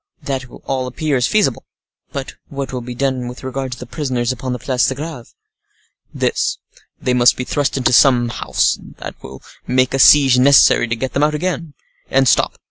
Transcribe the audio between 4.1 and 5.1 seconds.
upon the Place de